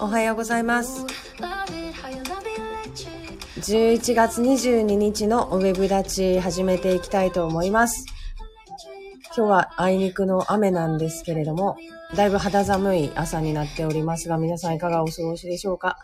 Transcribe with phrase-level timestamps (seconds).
[0.00, 1.04] おはようございます。
[3.56, 8.06] 11月22日のウェブ立ち始めていきたいと思います。
[9.36, 11.76] 今日はあいにくの雨なんですけれども
[12.16, 15.98] だいぶ肌寒い朝になっておりますが皆さんいかがお過ごしでしょうか？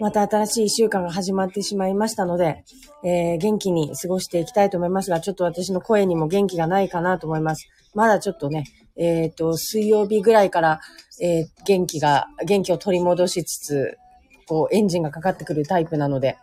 [0.00, 2.62] また新しい一週間が始まってしまいましたので、
[3.04, 7.68] えー、元気に過ごしていきたいと思いますが、ちょっと私の声にも元気がないかなと思います。
[7.94, 8.64] まだちょっとね、
[8.98, 10.80] えっ、ー、と、水曜日ぐらいから、
[11.20, 13.98] えー、元気が、元気を取り戻しつつ、
[14.46, 16.36] こう、エンジンがかかってくるタイプなので、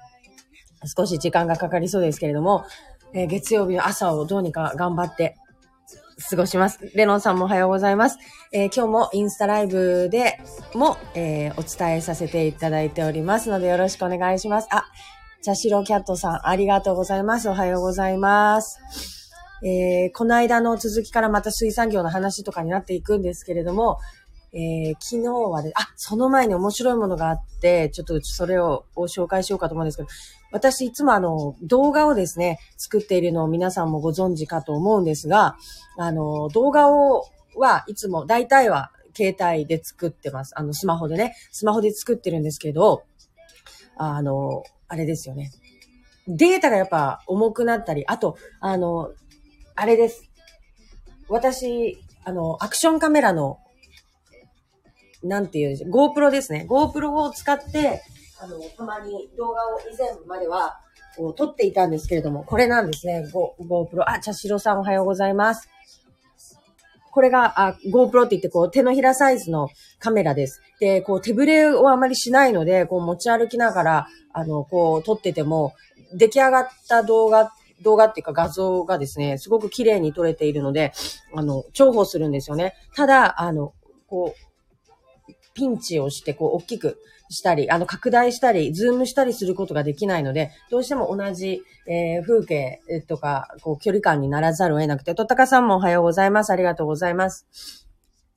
[0.98, 2.66] 少し時間がかかりそうですけれども、
[3.14, 5.38] えー、月曜日の朝をどうにか頑張って
[6.30, 6.80] 過ごします。
[6.94, 8.18] レノンさんもおはようございます。
[8.52, 10.40] えー、今日もインスタライブで
[10.74, 14.68] も、えー、お伝えさせていただいておりますのでよろしくお願いします。
[14.72, 14.86] あ、
[15.44, 17.50] 茶白キャットさんありがとうございます。
[17.50, 19.25] おはようございます。
[19.66, 23.98] えー、この間の続きからまた水産業の話とかになっていくんですけれども、
[24.54, 30.10] えー、昨日はで、あ、その前に面白いものがあって、ちょっとそれを紹介しようかと思うんですけど、
[30.52, 35.58] 私いつもあの、動画をですね、作っているのを皆さんもご存知かと思うんですが、
[35.98, 37.26] あの、動画を、
[37.58, 40.54] はいつも、大体は携帯で作ってます。
[40.56, 43.04] あの、スマホでね、スマホで作ってるんですけど、
[43.98, 45.50] あの、あれですよね。
[46.28, 49.12] データがやっぱ重くなったり、あと、あの、
[49.76, 50.24] あれです。
[51.28, 53.60] 私、あの、アクションカメラの
[55.26, 56.66] なんていう、GoPro ですね。
[56.70, 58.04] GoPro を使って、
[58.40, 60.80] あの、たまに動画を以前までは、
[61.18, 63.28] こう撮っていたんですけれども、これなんですね。
[63.32, 64.04] Go、GoPro。
[64.06, 65.70] あ、茶白さんおはようございます。
[67.12, 70.62] これが、あ、GoPro って言って、こう、手のひらサイズのカメラです。
[70.80, 75.74] で、こう、手ぶれをあまりしないので、こう、持ち歩きながら、あの、こう、撮ってても、
[76.14, 80.94] 出来上がった動画、動画っていうか画像がですね、すごく綺麗に撮れているので、
[81.34, 82.74] あの、重宝するんですよね。
[82.96, 83.74] ただ、あの、
[84.08, 87.00] こう、ピンチをして、こう、大きく
[87.30, 96.52] したり、あの、拡大したり、ズームしたりすることができないので、どうしても同じ、えー、風景とか、こう、距離感にならざるを得なくて、とったかさんもおはようございます。
[96.52, 97.85] ありがとうございます。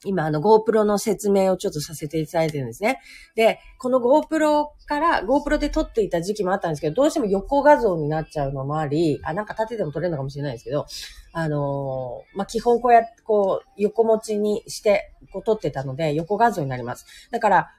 [0.05, 3.01] 今、あの、GoPro の説明をちょっとさせていただいてるんですね。
[3.35, 10.87] で、この GoPro から、GoPro で撮っていた時期もあったんですけど、どうしても横画像になっちゃうのもあり、あ、なんか縦でも撮れるのかもしれないですけど、
[11.33, 17.05] あのー、まあ、基本こうやって、こう、横持ちにして、こう撮ってたので、横画像になります。
[17.33, 17.71] だから、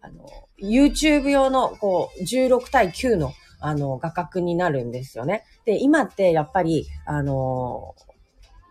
[0.00, 0.28] あの、
[0.62, 5.42] YouTube 用の、こう、16対9の、あの、画角になるんですよね。
[5.64, 7.96] で、今ってやっぱり、あの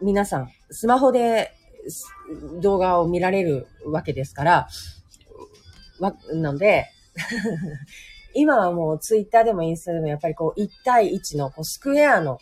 [0.02, 1.52] ー、皆さん、スマホで
[2.62, 4.68] 動画を見られるわけですから、
[6.00, 6.86] わ、なので
[8.34, 12.40] 今はもうツイッターでもインスタでもやっぱりこう1対1のこうスクエアの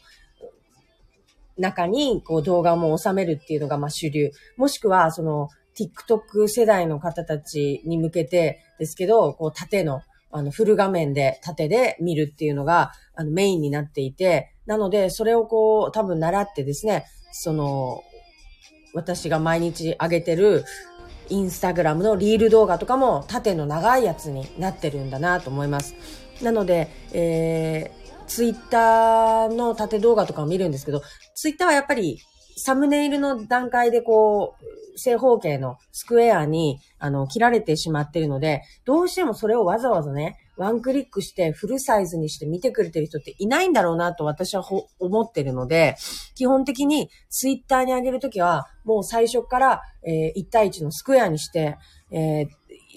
[1.57, 4.31] 中にこう動画も収めるっていうのがまあ主流。
[4.57, 10.01] もしくはその TikTok 世代の方たちに向けてですけど、こう縦の
[10.33, 18.01] あのフル画面で縦で見るっていうのがあのメインになっていて、なのでそれをこう多分習ってですね、その
[18.93, 20.65] 私が毎日上げてる
[21.29, 25.95] インスタグラムのリール動画とかも縦の長いやつになってるんだなと思います。
[26.41, 31.01] なので、えー、ツイッターの縦動画とかを見るんですけど、
[31.35, 32.19] ツイッターはやっぱり
[32.57, 34.65] サムネイルの段階でこう、
[34.95, 44.63] 正方形のスクエアに、あの、切られてしまってるので、どうしてもそれをわざわざね、ワンクリックしてフルサイズにして見てくれてる人っていないんだろうなと私は
[44.99, 45.95] 思ってるので、
[46.35, 51.77] 基本的にツイッターに上げるときは、もう最初から、えー、1対1のスクエアにして、
[52.11, 52.47] えー、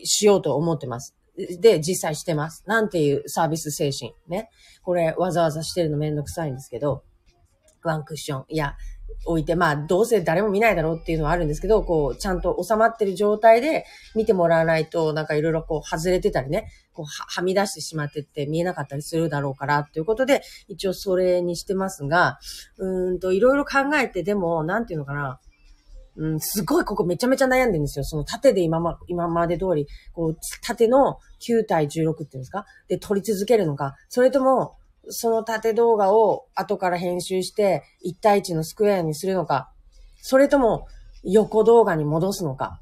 [0.05, 1.17] しようと思ってます。
[1.61, 2.65] で、実際してます。
[2.67, 4.13] なんていうサービス精神。
[4.29, 4.51] ね。
[4.83, 7.03] これ、わざわざしてるのめんどくさいんですけど、
[7.83, 8.45] ワンクッション。
[8.49, 8.77] いや、
[9.27, 22.39] 置いて、まあ、どうせ誰も見ないだろうっていうのはあるんですけど、こう、ちゃんと収まってる状態で見てもらわないと、なんかいろいろこう、外れてたりね、こう、は、はみ出してしまってって見えなかったりするだろうから、ということで、一応それにしてますが、
[22.77, 25.41] うんと、いろいろ考えて、でも、なんていうのかな、
[26.17, 28.05] うん、すごいここめちゃめちゃ悩んでるんですよ。
[28.05, 32.67] その縦で今ま、今まで通り、こう、縦の9対16っていうんですか？
[32.89, 34.77] で、撮り続けるのか、それとも、
[35.09, 39.71] その縦動画を後から編集して1対1のスクエアにするのか、
[40.21, 40.87] それとも
[41.23, 42.81] 横動画に戻すのか、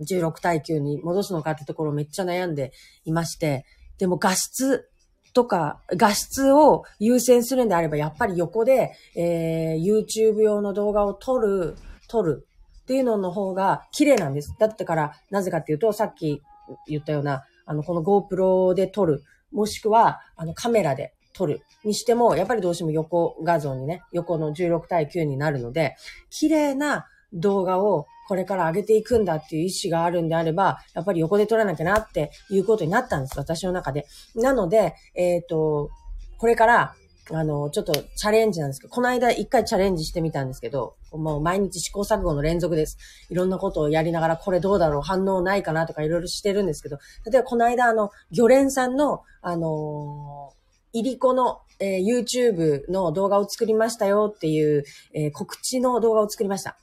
[0.00, 2.72] 16対9に戻すのかってところめっちゃ悩んで
[3.04, 3.64] いまして、
[3.98, 4.88] でも画質
[5.32, 11.76] とか、画質を優先するんであれば、やっぱり横で、えー、YouTube 用の動画を撮る、
[12.08, 12.46] 撮る
[12.82, 14.54] っていうのの方が綺麗なんです。
[14.58, 16.42] だってから、なぜかっていうと、さっき
[16.88, 19.22] 言ったような、あの、この GoPro で撮る、
[19.52, 25.96] もしくは、あの、カメラで撮るにしても、やっぱりどうしても横画像にね、横の16対9になるので、
[26.28, 34.06] 綺麗な動画をこれから上げていくんだっていう意思があるんであれば、やっぱり横で撮らなきゃなっていうことになったんです、私の中で。
[34.34, 35.90] なので、えっ、ー、と、
[36.38, 36.94] これから、
[37.32, 42.98] あの、ちょっとチャレンジなんですけど、この間一回チャレンジしてみたんですけど、もう毎日試行錯誤の連続です。
[43.30, 46.98] いろんなことをやりながら、これどうだろう、反応ないかなとかいろいろしてるんですけど、
[47.30, 50.59] 例えばこの間、あの、魚連さんの、あのー、
[50.92, 54.84] いりこの、えー、YouTube の動画を作りましたよっていう、
[55.14, 56.76] えー、告知の動画を作りました。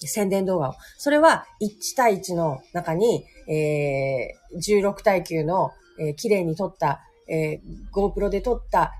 [0.00, 0.74] 宣伝動画を。
[0.98, 8.92] それは1対1の中に、えー、16対9の、えー、綺麗に撮った、えー、GoPro で撮った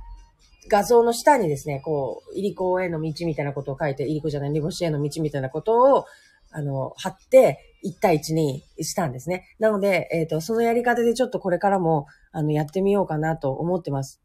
[0.69, 6.07] 画像の下にですね、こう、いりこへの道みたいなことを書いて、いりこじゃない、煮干しへの道みたいなことを、
[6.51, 9.47] あの、貼って、1対1にしたんですね。
[9.59, 14.21] なので、えっ、ー、と、そのやり方でちょっとこれからも、あの、やってみようかなと思ってます。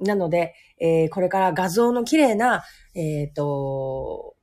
[0.00, 2.64] なので、えー、これから画像の綺麗な、
[2.94, 4.34] えっ、ー、と、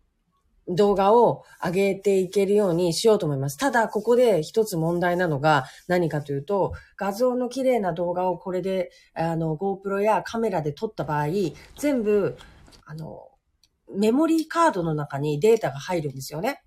[0.70, 3.58] 動画を上げていけるようにしようと思います。
[3.58, 11.28] ただ、ここで一つ問題なのが何かというと、画像の綺麗な動画をこれで、あの、GoPro やカメラで撮った場合、
[11.78, 12.38] 全部、
[12.86, 13.30] あの、
[13.92, 16.62] メモリーカードの中にデータが入るんですよね。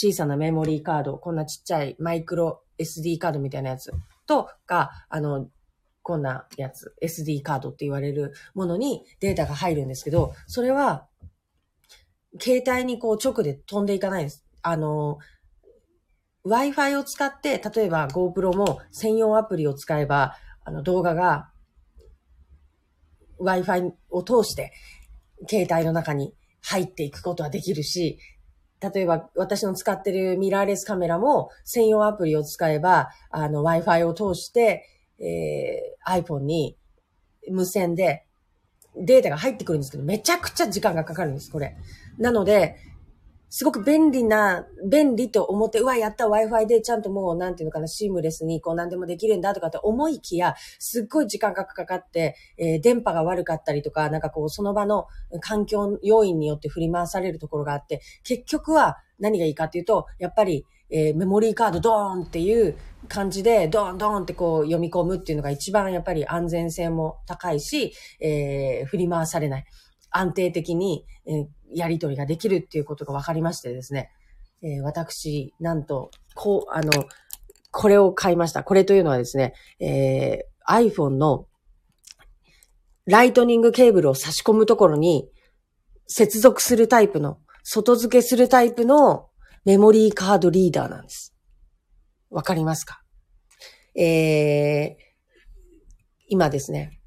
[0.00, 3.92] 小さなメモリーカード、こんなちっちゃいマイクロ SD カードみたいなやつ
[4.28, 5.48] とか、あの、
[6.02, 11.08] こんなやつ、SD カードって言われるものにデータが入るんですけど、それは
[12.40, 14.44] 携帯にこう直で飛んでいかないです。
[14.62, 15.18] あの、
[16.46, 21.50] Wi-Fi を使って、例えば GoPro も専用アプリを使えば、あの動画が
[23.40, 24.72] Wi-Fi を通して
[25.50, 28.20] 携帯の中に入っていくことはできるし、
[28.80, 34.84] 例えば私の使ってるミラーレスカメラも専用アプリを使えば、あの Wi-Fi を通して、
[35.18, 36.76] えー、iPhone に
[37.50, 38.24] 無線で
[38.96, 41.76] データが入ってくるんですけど、めちゃくちゃ時間がかかるんです、これ。
[42.18, 42.76] なので、
[43.50, 55.06] すごく便利な、便利と思って、うわ、やった Wi-Fi でちゃんともう、なんていうのかな、シームレスにこう何でもできるんだとかって思いきや、すっごい時間がかかって、えー、電波が悪かったりとか、なんかこう、その場の
[55.40, 62.76] 環境要因によって振り回されるところがあって、結局は何がいいかっていうと、やっぱり、えー、メモリーカードドーンっていう
[63.08, 69.64] 感じで、ドーンドーンってこう読み込むっていうのが一番やっぱり安全性も高いし、えー、振り回されない。
[70.10, 74.10] 安定的に、えー、やり取りができるっていうことが分かりましてですね。
[74.62, 76.90] えー、私、なんと、こう、あの、
[77.70, 78.64] これを買いました。
[78.64, 81.46] これというのはですね、えー、iPhone の
[83.06, 85.30] ライトニングケーブルを差し込むところに
[86.06, 89.28] 接続するタイプの、外付けするタイプの
[89.64, 91.34] メモリーカードリーダーなんです。
[92.30, 93.02] わかりますか？
[93.94, 95.02] えー、
[96.28, 97.00] 今ですね、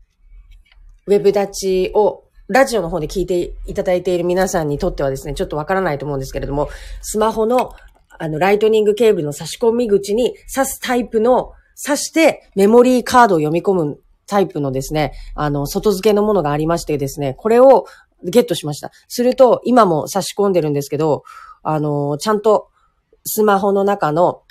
[1.08, 6.70] ウェブ立ちをラジオの方で聞いていただいている皆さんにとってはですね、ちょっとわからないと思うんですけれども、
[7.02, 7.74] スマホの
[8.20, 17.86] あの、ライトニングケーブルの差し込み口に挿すタイプの、挿してメモリーカードを読み込むタイプのですね、あの、外付けのものがありましてですね、これを
[18.24, 18.92] ゲットしました。
[19.08, 21.24] すると、今も差し込んでるんですけど、
[21.64, 22.70] あの、ちゃんと
[23.26, 24.44] スマホの中の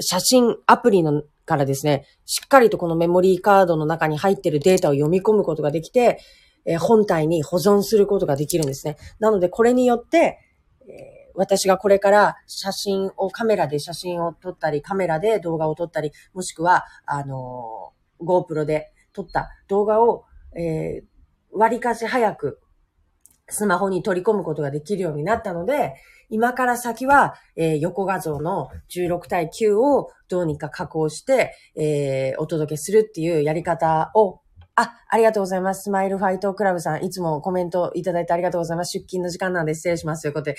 [0.00, 6.18] 写真アプリのからですね、しっかりとこのメモリーカードの中に入ってるデータを読み込むことができて、
[6.64, 8.96] えー、本体に保存することができるんですね。
[9.18, 10.38] なので、これによって、
[10.82, 20.24] えー、私がこれから写真を、カメラで写真を撮ったり、カメラで動画を撮ったり、もしくは、あのー、GoPro で撮った動画を、
[20.56, 21.04] えー、
[21.52, 22.60] 割かし早く
[23.48, 25.94] スマホに取り込むことができるようになったので、
[26.30, 34.40] 今から先は、えー、横画像の16対9をどうにか加工して、えー、お届けするっていうやり方を
[34.74, 35.84] あ、ありがとうございます。
[35.84, 38.98] スマイルファイトクラブさん、いつもコメントいただいてありがとうございます。
[38.98, 40.22] 出勤の時間なんで失礼します。
[40.22, 40.56] ということで、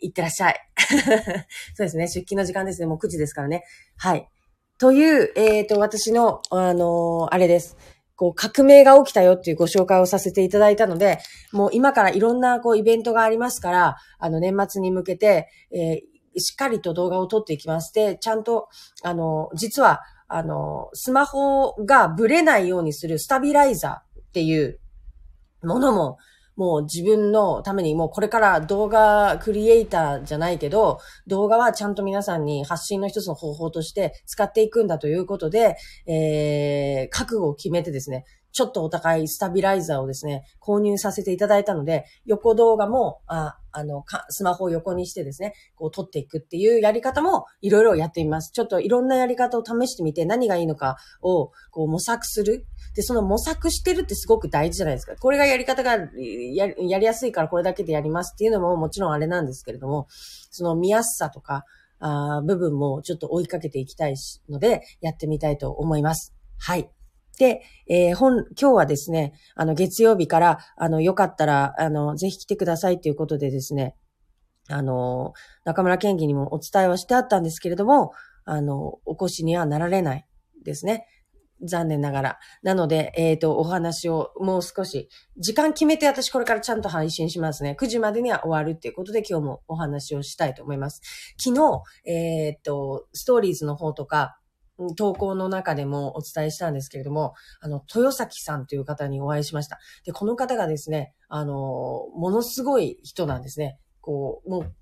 [0.00, 0.56] いってらっしゃい。
[1.74, 2.06] そうですね。
[2.06, 2.86] 出勤の時間ですね。
[2.86, 3.64] もう9時ですからね。
[3.96, 4.28] はい。
[4.78, 7.76] という、えっ、ー、と、私の、あのー、あれです。
[8.14, 11.18] こう、革命が起きたよっていうご紹介をさせていただいたので、
[11.52, 17.92] もう今からいろんな、こう、イベントがありますから、あの、年末に向けて、えー、しっかりと動画を撮っていきます。
[17.92, 18.68] で、ちゃんと、
[19.02, 24.78] あの、実は、あの、スマホがブレないようにするスタビライザーっていう
[25.62, 26.18] ものも、
[26.54, 38.24] もう自分のために、もうこれから動画クリエイターじゃないけど、動画はちゃんと皆さんに発信の一つの方法として使っていくんだということで、えー、覚悟を決めてですね、
[38.58, 48.50] ちょっとお高いスタビライザーをですね、購入させていただいたので、横動画も、ああのか、スマホを横にしてですね、こう撮っていくっていうやり方もいろいろやってみます。
[48.50, 52.66] ちょっといろんなやり方を試してみて何がいいのかをこう模索する。
[52.96, 55.14] で、その模索してるってすごく大事じゃないですか。
[55.14, 60.08] これがやり方がややりやすいからこれだけでやりますっていうのももちろんあれなんですけれども、
[60.50, 61.62] その見やすさとか、
[62.00, 64.16] あ部分もちょっと追いかけていきたい
[64.48, 66.34] ので、やってみたいと思います。
[66.58, 66.90] はい。
[67.38, 73.94] で、えー、本、今日はですね、あの、月曜日から、あの、よかったら、あの、ぜひ来てくださいということでですね、
[74.68, 75.32] あの、
[75.64, 78.12] 中村県議にもお伝えはしてあったんですけれども、
[78.44, 80.26] あの、お越しにはなられない
[80.64, 81.06] ですね。
[81.64, 82.38] 残念ながら。
[82.62, 87.76] なので、えっ、ー、と、お話をもう少し、時間決めて私これからちゃんと配信しますね。
[87.80, 91.00] 9時までには終わるっていうことで今日もお話をしたいと思います。
[91.36, 94.38] 昨日、えっ、ー、と、ストーリーズの方とか、
[94.96, 99.78] 投稿の中でもお伝えしたんですけれども、あの、豊崎さんという方にお会いしました。
[100.04, 101.52] で、この方がですね、あの、
[102.14, 103.78] ものすごい人なんですね。
[104.00, 104.74] こう、もう、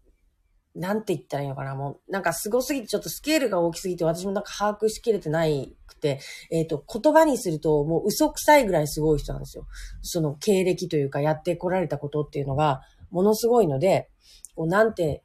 [0.78, 9.66] なんて言ったらいいのかなもう、なんか凄すぎて、ちょっとスケールが大きすぎて、私もなんか把握しきれてないくて、えっ、ー、と、言葉にすると、もう嘘くさいぐらいすごい人なんですよ。
[10.02, 14.10] その経歴というか、やってこられたことっていうのが、ものすごいので、
[14.54, 15.22] こうなんて、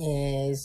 [0.00, 0.56] えー、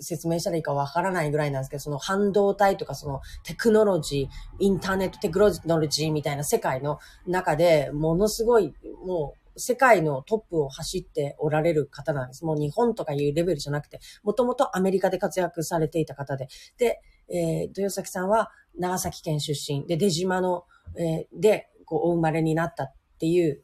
[0.00, 8.74] 説明したらいいかわからないぐらいなんですけど、その半導体とかそのテクノロジー、インターネットテクノロジーみたいな世界の中で、ものすごい、
[9.06, 12.44] もう、世界のトップを走っておられる方なんです。
[12.44, 16.48] もう日本とかいうレベルじゃなくて、もともとアメリカで活躍されていた方で。
[16.78, 20.64] で、えー、豊崎さんは長崎県出身で、出島の、
[20.96, 23.62] えー、で、こう、お生まれになったっていう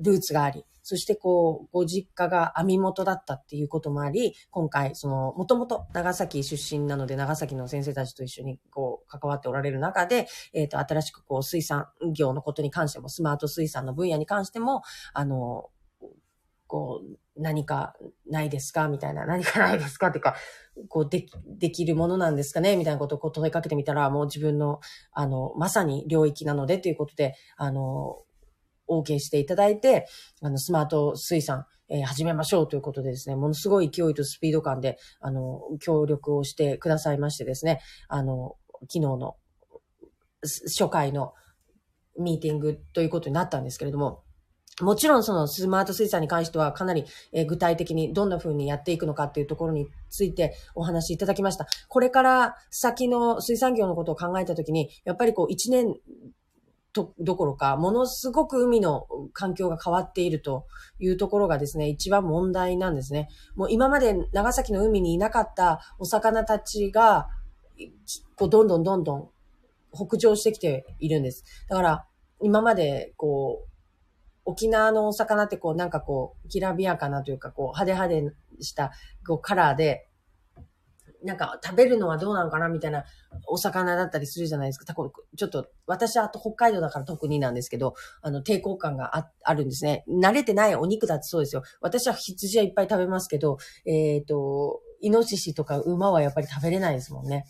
[0.00, 14.82] ルーツがあり、そしてこう、ご実家が網元だったっていうこともあり、今回、その、もともと長崎出身なので、長崎の先生たちと一緒にこう、関わっておられる中で、えっ、ー、と、新しくこう、水産業のことに関しても、スマート水産の分野に関しても、
[15.14, 15.70] あの、
[16.66, 17.94] こう、何か
[18.26, 20.36] ないですかみたいな、何かないですかっていうか、
[20.90, 24.80] こう、で、できるものなんですかねみたいなことをこう問いかけてみたら、もう自分の、
[25.12, 28.24] あの、まさに領域なのでということで、あの、
[29.00, 30.06] OK していただいて、
[30.40, 39.36] あの、スマート水産、えー、始めましょうということでですね、ものすごい勢いとスピード感で、あの、協力をしてくださいましてですね、あの、昨日の
[40.42, 41.34] 初回の
[42.18, 44.22] ミーティングということになったんですけれども、
[44.80, 47.04] もちろんそのスマート水産に関してはかなり
[47.46, 51.66] 具体的にどんな風にやっていくのかっていうところについてお話しいただきました。
[51.88, 55.94] これから先の水産業のことを考えたときに、やっぱりこう一年
[56.92, 60.66] と、どころか、ものすごく海の環境が変わっていると
[60.98, 63.28] いうところがですね、一番問題なんですね。
[63.54, 67.28] もう今まで長崎の海にいなかったお魚たちが、
[68.36, 69.28] こう、どんどんどんどん
[69.92, 71.44] 北上してきているんです。
[71.68, 72.06] だから、
[72.40, 73.68] 今まで、こう、
[74.44, 78.92] 沖縄のお魚ってこう、なんかこう、きらびやかなというか、こう、派手派手した、
[79.26, 80.08] こう、カラーで、
[81.24, 83.04] なんか食べるのはどうなのかなみたいな
[83.46, 84.84] お魚だったりするじゃないですか。
[84.84, 90.04] ちょっと、私はあと北海道だから特になんですけど、あの、抵抗感がああるんですね。
[90.08, 91.62] 慣れてないお肉だってそうですよ。
[91.80, 97.44] 私は羊はいっぱい食べますけど、えっ、ー、と、イノシシとか馬はやっぱり食べれないですもんね。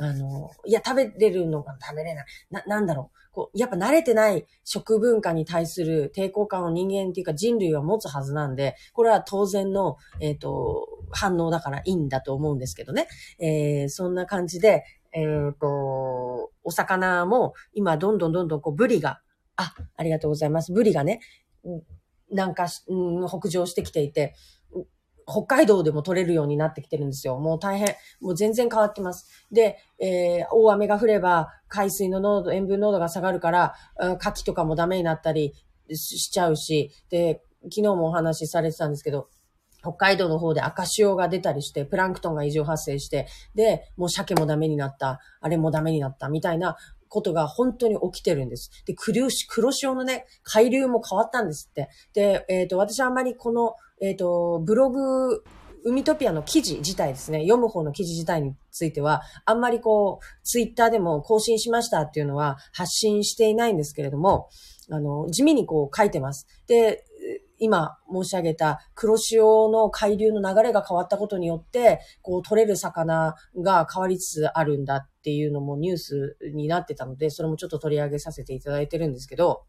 [0.00, 2.26] あの、いや、食べれるのが食べれない。
[2.50, 3.18] な、なんだろう。
[3.32, 13.08] こう、やっぱ慣れてない食文化に対する抵抗感を人間っていうか人類は持つはずなんで、これは当然の、えっ、ー、と、反応だからいいんだと思うんですけどね。
[13.38, 19.20] えー、そんな感じで、えっ、ー、と、お魚も今どんどんどんどんこうブリが、
[19.56, 20.72] あ、ありがとうございます。
[20.72, 21.20] ブリがね、
[22.30, 24.34] なんか、うん、北上してきていて、
[25.26, 27.38] 北海道でも取れるようになってきてるんですよ。
[27.38, 29.46] もう大変、もう全然変わってます。
[29.50, 35.54] で、えー、大雨が降れば海水の濃度、塩分濃度が下がるから、牡蠣とかもダメになったり
[35.92, 39.28] しちゃうし、で、昨日もお話しされてたんですけど、
[39.84, 46.76] 北海道の方で赤潮が出たりして、プランクトンが異常発生して、で、もう鮭もダメになった、あれもダメになった、みたいな
[47.08, 48.70] ことが本当に起きてるんです。
[48.86, 51.88] で、黒潮のね、海流も変わったんですって。
[52.14, 55.44] で、えっ、ー、と、私はあんまりこの、えっ、ー、と、ブログ、
[55.86, 64.48] ウミトピアの記事自体ですね、読む方の記事自体については、あんまりこう、ツイッターでも更新しましたっていうのは発信していないんですけれども、
[64.90, 66.46] あの、地味にこう書いてます。
[66.66, 67.04] で、
[67.64, 79.64] 今申し上げた黒潮の海流の流れが変わったことによって、こう取れる魚が変わりつつあるんだっていうのもニュースになってたので、それもちょっと取り上げさせていただいてるんですけど、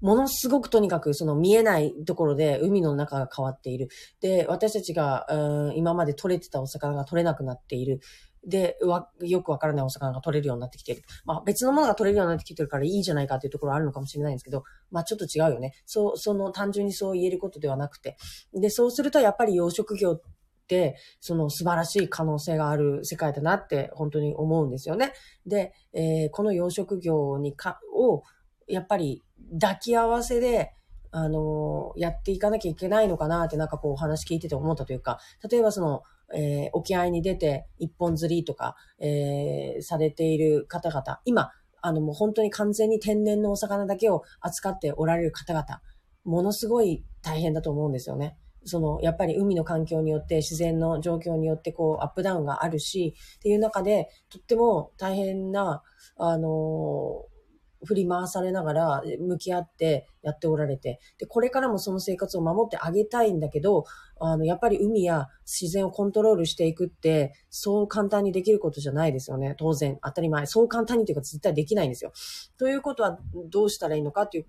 [0.00, 3.88] ものすごくとにかくその見えないところで海の中が変わっている。
[4.20, 8.00] で、私たちが、うん、今まで取れてたお魚が取れなくなっている。
[8.46, 11.02] で、わ、よくわからないお魚が取れるようになってきている。
[11.24, 15.74] まあ別のものが取れるようになってきてるからいいじゃないかっていうところあるのかもしれないんですけど、まあちょっと違うよね。
[15.84, 18.16] そう、その単純にそう言えることではなくて。
[18.54, 20.20] で、そうするとやっぱり養殖業っ
[20.68, 25.12] て、その素晴らしい可能性がある世界だなって本当に思うんですよね。
[25.46, 28.22] で、えー、この養殖業にか、を、
[28.68, 29.24] やっぱり
[29.60, 30.72] 抱き合わせで、
[31.12, 35.18] あのー、やっていかなきゃいけないのかなってなんかこうお話聞いてて思ったというか、
[35.50, 36.02] 例えばその、
[36.34, 41.50] えー、沖合に出て一本釣りとか、えー、されている方々、今、
[41.82, 45.80] あのもう本当に完全に天然のお魚だけを扱っておられる方々、
[46.24, 48.36] ものすごい大変だと思うんですよね。
[48.64, 55.82] その、やっぱり海の環境によって、自然の状況によってこう、アップダウンがあるし、っていう中で、とっても大変な、
[56.16, 57.35] あのー
[57.84, 63.84] 振り回されながら向き合ってやっておられて、で、これからもその生活を守ってあげたいんだけど、
[64.18, 69.54] あの、やっぱり海や自然をコントロールしていくって、そう簡単にできることじゃないですよね。
[69.58, 70.46] 当然、当たり前。
[70.46, 72.12] そう簡単にというか絶対できないんですよ。
[72.58, 73.18] ということは
[73.50, 74.46] どうしたらいいのかっていう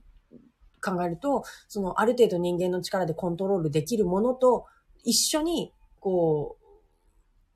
[0.81, 4.65] 考えると、そのある程度人間の力でコントロールできるものと
[5.03, 6.66] 一緒に、こう、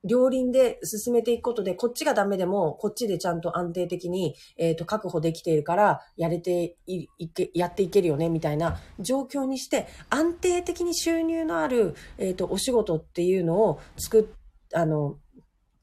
[0.04, 14.26] 両輪で進めていくことで、こっちがダメでも、こっちでちゃんと安定的に、えっ、ー、と、確保できているから、やれてい、いけ、やっていけるよね、みたいな状況にして、安定的に収入のある、えっ、ー、と、お仕事っていうのを作っ、
[14.74, 15.18] あの、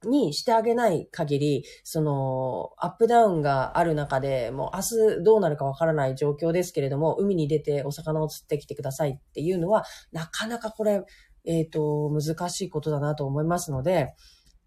[0.04, 11.02] にしてあげない限り、その、アップダウンがある中で、もう明日どうなるかわからない状況ですけれども、海に出てお魚を釣ってきてくださいっていうのは、なかなかこれ、
[11.48, 14.14] えっ、ー、と、難しいことだなと思いますので、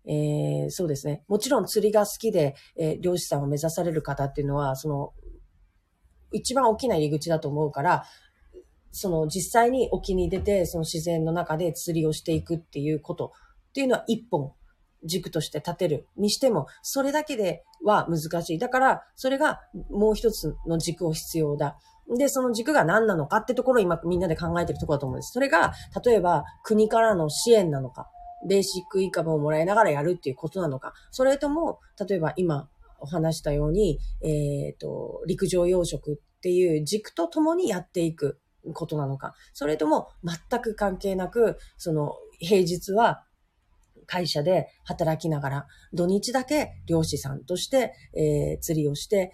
[0.07, 1.23] えー、そうですね。
[1.27, 5.13] もちろん釣りが好きで、えー、漁師さんを目指される方っていうのは、その、
[6.31, 8.03] 一番大きな入り口だと思うから、
[8.91, 13.33] その実際に沖に出て、その自然の中で釣りをしていくっていうこと
[13.69, 14.53] っていうのは一本
[15.05, 18.57] 軸として立てるにしても、それだけでは難しい。
[18.57, 21.77] だから、それがもう一つの軸を必要だ。
[22.17, 25.31] で、その軸が何なのかってところを今みんなで考えてるところだと思うんです。
[25.33, 28.09] それが、例えば国からの支援なのか、
[28.47, 38.39] ベーシックインカムをもらいながらやるっていうことなのか、それとも、例えば今お話したように、えっ、ー、と、陸上養殖っていう軸とともにやっていく
[38.73, 43.23] ことなのか、それとも全く関係なく、その平日は
[44.05, 49.31] 会社で働きながら、土日だけ漁師さんとして、えー、釣りをして、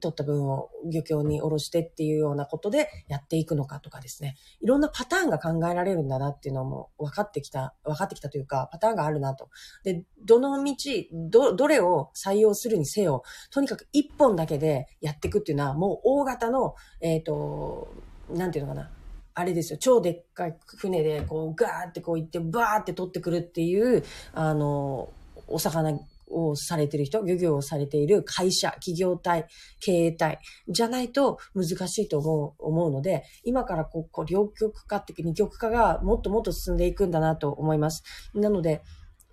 [0.00, 4.36] 取った分を漁協に下ろしてっていうようなことでやっていくのかとかですね。
[4.60, 9.50] いろんなパターンが考えられるんだなっていうのも分かってきた、分かってきたというか、パターンがあるなと。
[9.84, 10.74] で、どの道、
[11.12, 17.88] ど、どれを採用するにせよ、とにかく一本だけでやっていくっていうのは、もう大型の、えっ、ー、と、
[18.30, 18.90] なんていうのかな。
[19.36, 25.08] あれですよ、超でっかい船で、こう、ガーってこう行って、バーって取ってくるっていう、あの、
[25.48, 25.98] お魚
[26.34, 29.46] をされてる人、漁業をされている会社、企業体、
[29.80, 38.02] 経営体じゃないと難しいと思う、思うので、今からこう、こう両極化って二極化がもっともっと進んでいくんだなと思います。
[38.34, 38.82] なので、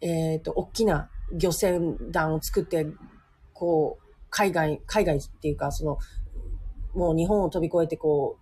[0.01, 2.87] えっ、ー、と、大きな漁船団を作って、
[3.53, 5.97] こう、海外、海外っていうか、その、
[6.93, 8.41] もう日本を飛び越えてこう、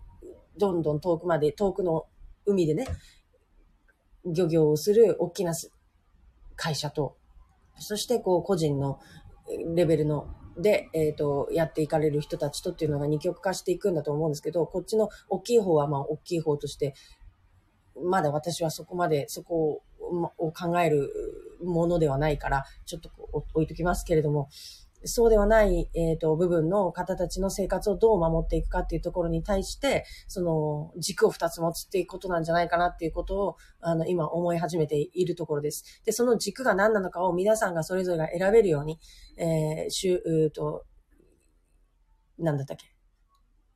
[0.57, 2.05] どんどん遠くまで、遠くの
[2.45, 2.85] 海でね、
[4.25, 5.53] 漁業をする大きな
[6.55, 7.17] 会社と、
[7.79, 8.99] そしてこう個人の
[9.75, 16.93] レベルので、えっ、ー、と、やっていかれる人たちとっていうのが二極化していくんだと思うんですけど、こっちの大きい方はまあ大きい方として、
[18.03, 19.81] まだ私はそこまで、そこ
[20.37, 21.11] を考える
[21.63, 23.09] ものではないから、ちょっと
[23.53, 24.49] 置いときますけれども、
[25.05, 36.01] そうではない、えっ、ー、と、部分の方たちの生活をどう守っていくかっていうところに対して、その、軸を二つ持つっていうことなんじゃないかなっていうことを、あの、今思い始めているところです。
[36.05, 38.99] で、その軸が何なのかを皆さんがそれぞれが選べるように、
[39.37, 40.85] えー、しゅ、うと、
[42.37, 42.87] なんだったっけ？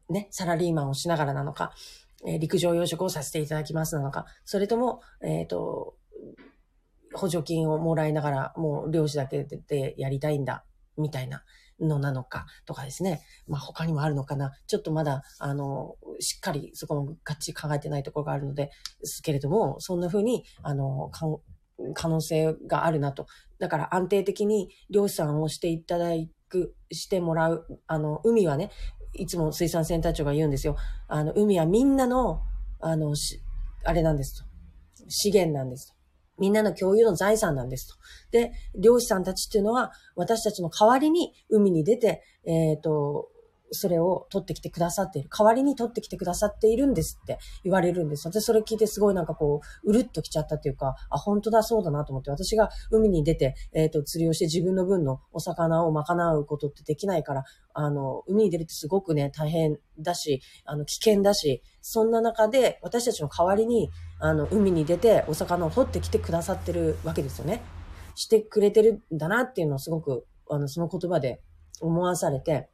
[0.10, 1.74] ね、サラリーマンをしながらなのか、
[2.26, 5.96] えー、陸上養殖をさせていただきますなのか、それとも、えっ、ー、と、
[7.14, 10.66] 補助金をもらいながら、もう漁師だけでやりたいんだ
[10.98, 11.44] みたいな
[11.80, 13.22] のなのかとかですね。
[13.48, 14.52] まあ他にもあるのかな。
[14.68, 21.12] ちょっとまだ、あの、しっかりそこもがっちり考えてないところがあるので、ですけれども、そんな風に、あの、
[21.94, 23.28] 可能性があるなと。
[23.60, 26.12] だから安定的に漁師さんをしていただ
[26.48, 27.82] く、してもらう。
[27.88, 28.72] あの、海はね、
[29.14, 30.76] いつも水産センター長が言うんですよ。
[31.08, 32.42] あの、海はみんなの、
[32.80, 33.16] あの、
[33.84, 34.46] あれなんですと。
[35.08, 35.93] 資源なんですと。
[36.40, 37.96] みんなの共有の財産なんですと。
[38.32, 43.30] で、漁師さんたちっていうのは、私たちの代わりに海に出て、えっ、ー、と、
[43.74, 45.30] それを取ってきてくださっている。
[45.30, 48.28] 代わりに取ってきてくださっているんですって言われるんです。
[48.28, 67.62] 私それ聞いてすごいなんかこう、うるっときちゃったっていうか、あ、本当だ、そうだなと思って、私が海に出て、えっ、ー、と、釣りをして自分の分のお魚を賄うことってできないから、あの、海に出るってすごくね、大変だし、あの、危険だし、そんな中で私たちの代わりに、あの、海に出てお魚を取ってきてくださってるわけですよね。
[68.16, 71.42] してくれてるんだなっていうのをすごく、あの、その言葉で
[71.82, 72.70] 思わされて、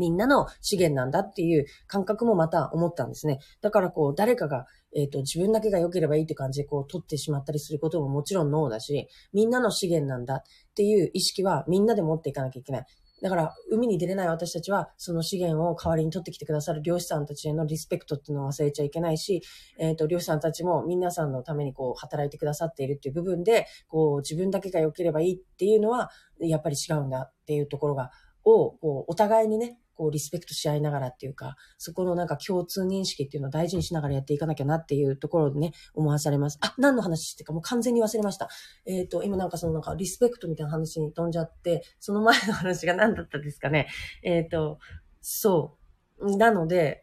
[0.00, 3.38] みんなの資源なんだっていう感覚もまた思ったんですね。
[3.60, 10.42] だからこう、誰かが、えっ、ー、と、自分だけが良ければいいって感じでこう、取ってしまったりすることももちろんノーだし、みんなの資源なんだっ
[10.74, 12.86] ていう意識はみんなで持っていかなきゃいけない。
[13.22, 19.42] だから、海に出れない私たちは、その資源を代わりに取ってきてくださる漁師さんたちへのリスペクトっていうのを忘れちゃいけないし、
[19.78, 26.10] えっ、ー、と、漁師さんたちも皆さんのためにこう、働いてくださっているっていう部分で、こう、自分だけが良ければいいっていうのは、
[26.40, 28.10] やっぱり違うんだっていうところが、
[28.44, 36.56] を、こう、お互いにね、こう、リスペクトし合いながらっていうか、そこのなんか共通認識っていうのを大事にしながらやっていかなきゃなっていうところでね、思わされます。
[36.62, 38.48] あ、何の話してかもう完全に忘れました。
[38.86, 43.88] えっ、ー、と、今なんかそのなんかリスペクトみたいな話に飛んじゃって、その前の話が何だったですかね。
[44.22, 44.78] えっ、ー、と、
[45.20, 45.76] そ
[46.18, 46.36] う。
[46.38, 47.02] なので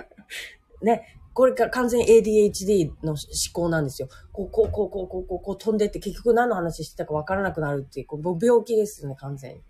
[0.82, 3.18] ね、これが完全 ADHD の思
[3.54, 4.08] 考なんですよ。
[4.32, 9.62] こう、こう、こう、こう、こう、こう、こう飛んでって結局何の話してたかわからなくなるっていう、こう病気ですよね、完全に。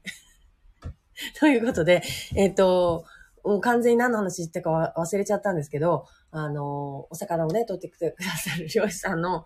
[1.39, 2.03] ということで、
[2.35, 3.05] えっ、ー、と、
[3.45, 9.45] もう完全に何の話してたか忘れちゃったんですけど、あの、お魚をね、取ってくださる漁師さんの、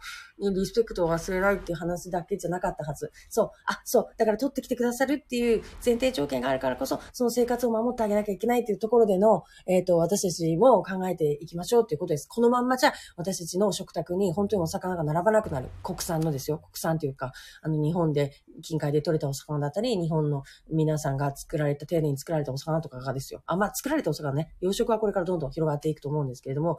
[0.51, 3.13] リスペクトを忘れないっていう話だけじゃなかったはず。
[3.29, 3.51] そう。
[3.67, 4.07] あ、そう。
[4.17, 12.29] だから取ってきてくださるっていう前提条件があるからこそ、その生活を守ってあげなきゃいけないっていうところでの、えっ、ー、と、私たちも考えていきましょうっていうことです。
[12.29, 15.69] このまんまじゃ、私たちの食卓に本当にお魚が並ばなくなる。
[15.83, 16.59] 国産のですよ。
[16.59, 23.43] 国産というか、あの、日本で、近海で取れたお魚だったり、日本の皆さんが作られた、丁寧に作られたお魚とかがですよ。
[23.47, 26.79] あ、まあ、作られたお魚ね、養殖はこれからどんどん広がっていくと思うんですけれども、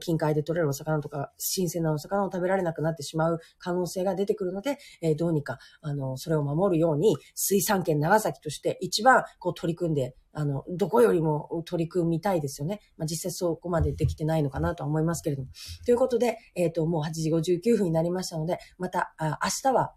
[0.00, 12.80] 近海で取れるお魚とか、新鮮なお魚を食べられなくなってしまう可能性が出てくるので、えー、どうにか、あの、それを守るように、水産圏長崎として一番こう取り組んで、あの、どこよりも取り組みたいですよね。
[12.96, 15.48] まあ、実際そこまでできてないのかなとは思いますけれども。
[15.86, 19.94] ということで、えっ、ー、と、もう8時59分になりましたので、また、あ明日は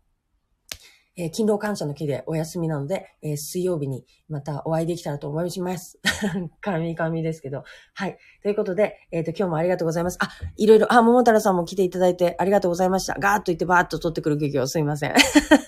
[1.18, 6.00] えー、勤労感謝の日でお休みなので、えー、水曜日にまたお会いできたらと思います。
[6.62, 7.64] 神々ですけど。
[7.96, 8.18] はい。
[8.44, 10.18] ということで、えっ、ー、と、今日もありがとうございます。
[10.22, 13.16] あ、いろいろ、あ、桃太郎さんも来ていただいてありがとうございました。
[13.20, 15.16] ガーッと言ってバーッと取ってくる漁業、すいません。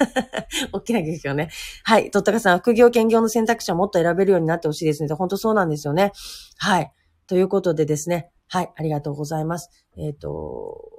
[0.71, 1.49] 大きな漁業ね。
[1.83, 2.11] はい。
[2.11, 5.11] とったかさん、副業、兼業の選択肢はもっと選べるようになってほしいですね。
[5.15, 6.11] 本当そうなんですよね。
[6.57, 6.91] はい。
[7.25, 8.31] ということでですね。
[8.47, 8.71] はい。
[8.75, 9.69] ありがとうございます。
[9.97, 10.91] えっ、と、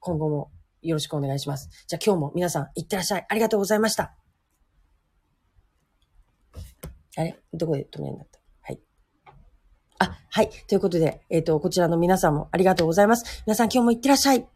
[0.00, 0.50] 今後も
[0.82, 1.68] よろしくお願いします。
[1.86, 3.26] じゃあ今日も皆さん、いってらっしゃい。
[3.28, 4.14] ありがとうございました。
[7.16, 7.38] あれ？
[7.52, 8.38] どこで止めるんだった？
[8.62, 8.80] はい。
[9.98, 10.50] あ、はい。
[10.68, 13.42] ということで、えっ、ー、と、こちらの皆さんもありがとうございます。
[13.46, 14.48] 皆さん今日もいってらっしゃい。